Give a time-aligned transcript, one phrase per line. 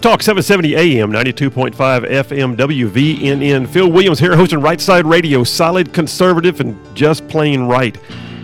[0.00, 1.74] News Talk 770 AM, 92.5
[2.08, 3.68] FM, WVNN.
[3.68, 7.94] Phil Williams here, hosting Right Side Radio, solid, conservative, and just plain right.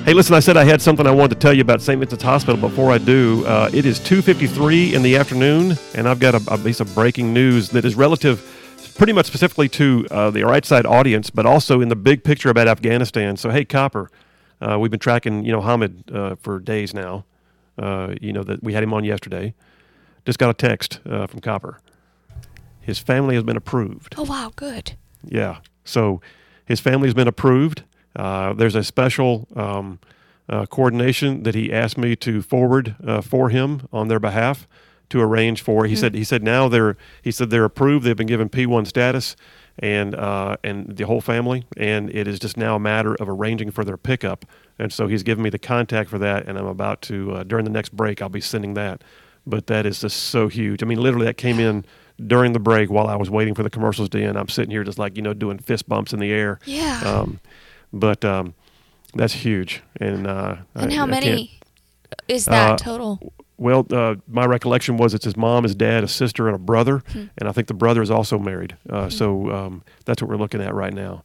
[0.04, 1.98] Hey, listen, I said I had something I wanted to tell you about St.
[1.98, 2.60] Vincent's Hospital.
[2.60, 6.58] Before I do, uh, it is 2.53 in the afternoon, and I've got a, a
[6.58, 10.84] piece of breaking news that is relative pretty much specifically to uh, the Right Side
[10.84, 13.38] audience, but also in the big picture about Afghanistan.
[13.38, 14.10] So, hey, Copper,
[14.60, 17.24] uh, we've been tracking, you know, Hamed uh, for days now.
[17.78, 19.54] Uh, you know, that we had him on yesterday.
[20.26, 21.80] Just got a text uh, from Copper.
[22.80, 24.14] His family has been approved.
[24.18, 24.94] Oh wow, good.
[25.24, 25.58] Yeah.
[25.84, 26.20] So
[26.64, 27.84] his family has been approved.
[28.14, 30.00] Uh, there's a special um,
[30.48, 34.66] uh, coordination that he asked me to forward uh, for him on their behalf
[35.10, 35.84] to arrange for.
[35.84, 36.00] He mm-hmm.
[36.00, 38.04] said he said now they're he said they're approved.
[38.04, 39.36] They've been given P1 status
[39.78, 43.70] and uh, and the whole family, and it is just now a matter of arranging
[43.70, 44.44] for their pickup.
[44.78, 47.64] And so he's given me the contact for that, and I'm about to uh, during
[47.64, 49.02] the next break I'll be sending that
[49.46, 50.82] but that is just so huge.
[50.82, 51.84] I mean, literally, that came in
[52.24, 54.38] during the break while I was waiting for the commercials to end.
[54.38, 56.58] I'm sitting here just like you know doing fist bumps in the air.
[56.64, 57.00] Yeah.
[57.04, 57.40] Um,
[57.92, 58.54] but um,
[59.14, 59.82] that's huge.
[60.00, 61.58] And uh, and I, how many
[62.28, 63.32] is that uh, total?
[63.58, 67.02] Well, uh, my recollection was it's his mom, his dad, a sister, and a brother,
[67.12, 67.24] hmm.
[67.38, 68.76] and I think the brother is also married.
[68.88, 69.10] Uh, hmm.
[69.10, 71.24] So um, that's what we're looking at right now.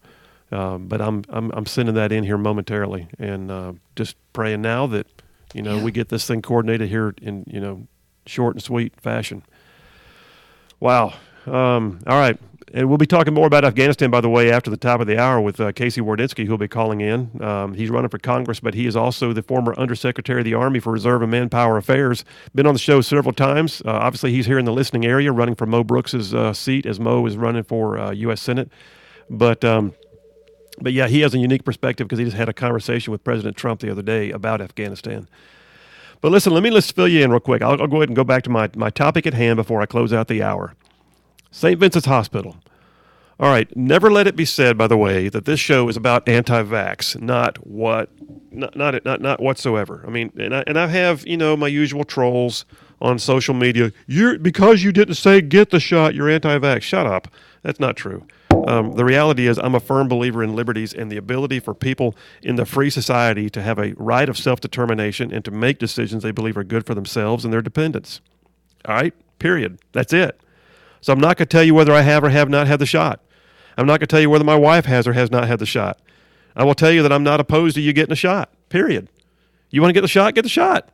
[0.52, 4.86] Um, but I'm, I'm I'm sending that in here momentarily, and uh, just praying now
[4.88, 5.08] that
[5.54, 5.84] you know yeah.
[5.84, 7.88] we get this thing coordinated here in you know
[8.26, 9.44] short and sweet fashion.
[10.80, 11.14] Wow.
[11.46, 12.38] Um, all right.
[12.74, 15.20] And we'll be talking more about Afghanistan, by the way, after the top of the
[15.20, 17.30] hour with uh, Casey Wardynski, who'll be calling in.
[17.44, 20.80] Um, he's running for Congress, but he is also the former Undersecretary of the Army
[20.80, 22.24] for Reserve and Manpower Affairs.
[22.56, 23.82] Been on the show several times.
[23.86, 26.98] Uh, obviously, he's here in the listening area, running for Mo Brooks's uh, seat as
[26.98, 28.42] Mo is running for U.S.
[28.42, 28.72] Uh, Senate.
[29.30, 29.94] But um,
[30.80, 33.58] but yeah, he has a unique perspective because he just had a conversation with President
[33.58, 35.28] Trump the other day about Afghanistan.
[36.22, 37.62] But listen, let me let's fill you in real quick.
[37.62, 39.86] I'll, I'll go ahead and go back to my, my topic at hand before I
[39.88, 40.76] close out the hour.
[41.50, 41.80] St.
[41.80, 42.58] Vincent's Hospital.
[43.40, 46.30] All right, never let it be said, by the way, that this show is about
[46.30, 47.20] anti-vax.
[47.20, 48.12] Not what,
[48.52, 50.04] not not not, not whatsoever.
[50.06, 52.66] I mean, and I, and I have you know my usual trolls
[53.02, 53.92] on social media.
[54.06, 56.84] You're because you didn't say get the shot, you're anti-vax.
[56.84, 57.30] Shut up.
[57.64, 58.28] That's not true.
[58.68, 62.16] Um, the reality is, I'm a firm believer in liberties and the ability for people
[62.42, 66.24] in the free society to have a right of self determination and to make decisions
[66.24, 68.22] they believe are good for themselves and their dependents.
[68.86, 69.80] All right, period.
[69.92, 70.40] That's it.
[71.02, 72.86] So I'm not going to tell you whether I have or have not had the
[72.86, 73.22] shot.
[73.78, 75.66] I'm not going to tell you whether my wife has or has not had the
[75.66, 76.00] shot.
[76.56, 79.08] I will tell you that I'm not opposed to you getting a shot, period.
[79.70, 80.90] You want to get the shot, get the shot.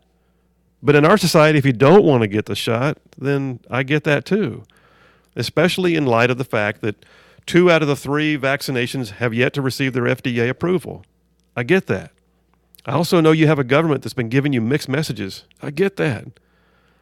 [0.81, 4.03] But in our society, if you don't want to get the shot, then I get
[4.03, 4.63] that too,
[5.35, 7.03] especially in light of the fact that
[7.47, 11.03] Two out of the three vaccinations have yet to receive their FDA approval.
[11.55, 12.11] I get that.
[12.85, 15.45] I also know you have a government that's been giving you mixed messages.
[15.61, 16.25] I get that.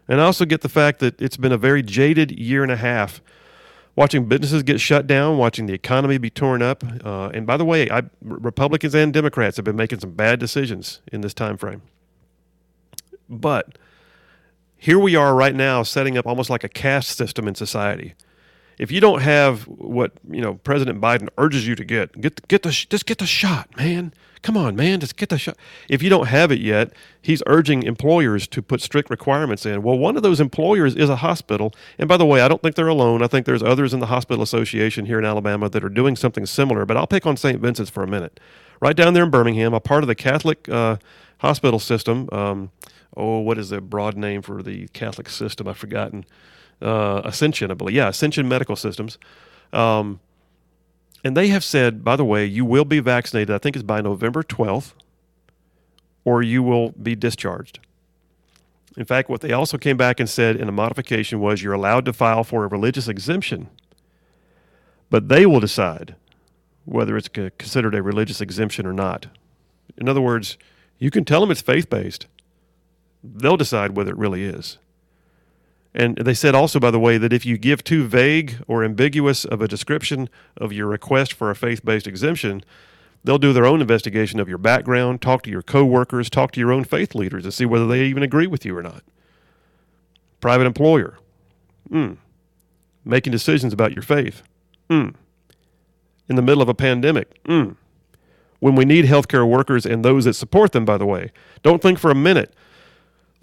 [0.07, 2.78] And I also get the fact that it's been a very jaded year and a
[2.78, 3.22] half
[3.95, 6.84] watching businesses get shut down, watching the economy be torn up.
[7.03, 11.01] Uh, and by the way, I, Republicans and Democrats have been making some bad decisions
[11.11, 11.81] in this time frame.
[13.28, 13.78] But
[14.78, 18.13] here we are right now setting up almost like a caste system in society
[18.77, 22.41] if you don't have what you know President Biden urges you to get, get the,
[22.47, 24.13] get the just get the shot, man.
[24.41, 25.57] Come on, man, just get the shot.
[25.89, 29.81] If you don't have it yet, he's urging employers to put strict requirements in.
[29.81, 31.73] Well, one of those employers is a hospital.
[31.97, 33.23] And by the way, I don't think they're alone.
[33.23, 36.45] I think there's others in the hospital association here in Alabama that are doing something
[36.45, 36.85] similar.
[36.85, 37.59] But I'll pick on St.
[37.59, 38.39] Vincent's for a minute.
[38.79, 40.97] Right down there in Birmingham, a part of the Catholic uh,
[41.39, 42.29] hospital system.
[42.31, 42.69] Um,
[43.17, 45.67] oh, what is the broad name for the Catholic system?
[45.67, 46.23] I've forgotten
[46.81, 47.95] uh, Ascension, I believe.
[47.95, 49.17] Yeah, Ascension Medical Systems.
[49.73, 50.19] Um,
[51.23, 54.01] and they have said, by the way, you will be vaccinated, I think it's by
[54.01, 54.93] November 12th,
[56.23, 57.79] or you will be discharged.
[58.95, 62.05] In fact, what they also came back and said in a modification was you're allowed
[62.05, 63.69] to file for a religious exemption,
[65.09, 66.15] but they will decide
[66.85, 69.28] whether it's considered a religious exemption or not.
[69.97, 70.57] In other words,
[70.99, 72.28] you can tell them it's faith based,
[73.23, 74.78] they'll decide whether it really is.
[75.95, 79.45] And they said also, by the way, that if you give too vague or ambiguous
[79.45, 82.65] of a description of your request for a faith based exemption,
[83.23, 86.73] they'll do their own investigation of your background, talk to your coworkers, talk to your
[86.73, 89.03] own faith leaders to see whether they even agree with you or not.
[90.41, 91.17] Private employer,
[91.89, 92.17] mm.
[93.05, 94.43] making decisions about your faith,
[94.89, 95.15] mm.
[96.27, 97.73] in the middle of a pandemic, mm.
[98.59, 101.31] when we need healthcare workers and those that support them, by the way.
[101.63, 102.53] Don't think for a minute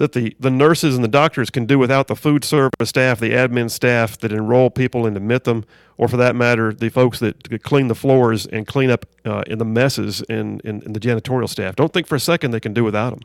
[0.03, 3.31] that the, the nurses and the doctors can do without the food service staff, the
[3.31, 5.65] admin staff that enroll people and admit them,
[5.97, 9.59] or for that matter, the folks that clean the floors and clean up uh, in
[9.59, 11.77] the messes in, in, in the janitorial staff.
[11.77, 13.21] Don't think for a second they can do without them.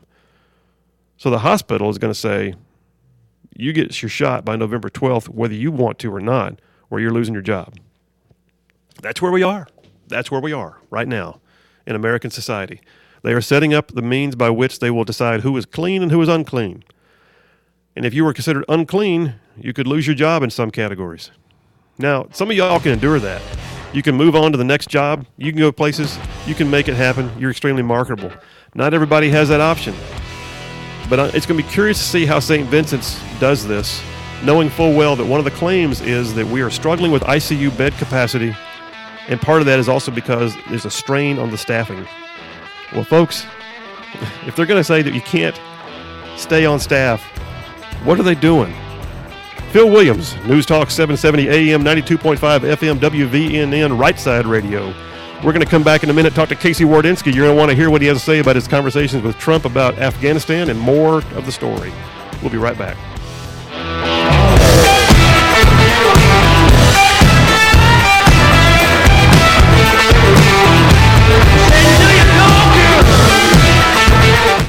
[1.16, 2.54] So the hospital is going to say,
[3.56, 6.60] you get your shot by November 12th, whether you want to or not,
[6.90, 7.74] or you're losing your job.
[9.02, 9.66] That's where we are.
[10.06, 11.40] That's where we are right now
[11.88, 12.80] in American society.
[13.22, 16.12] They are setting up the means by which they will decide who is clean and
[16.12, 16.84] who is unclean.
[17.96, 21.32] And if you were considered unclean, you could lose your job in some categories.
[21.98, 23.42] Now, some of y'all can endure that.
[23.92, 25.26] You can move on to the next job.
[25.36, 26.16] You can go places.
[26.46, 27.30] You can make it happen.
[27.38, 28.30] You're extremely marketable.
[28.74, 29.94] Not everybody has that option.
[31.08, 32.68] But uh, it's going to be curious to see how St.
[32.68, 34.00] Vincent's does this,
[34.44, 37.76] knowing full well that one of the claims is that we are struggling with ICU
[37.78, 38.54] bed capacity.
[39.26, 42.06] And part of that is also because there's a strain on the staffing.
[42.92, 43.46] Well, folks,
[44.46, 45.58] if they're going to say that you can't
[46.36, 47.22] stay on staff,
[48.04, 48.74] what are they doing?
[49.70, 54.94] Phil Williams, News Talk 770 AM, 92.5 FM, WVNN, Right Side Radio.
[55.44, 57.34] We're going to come back in a minute, talk to Casey Wardynski.
[57.34, 59.38] You're going to want to hear what he has to say about his conversations with
[59.38, 61.92] Trump about Afghanistan and more of the story.
[62.40, 62.96] We'll be right back.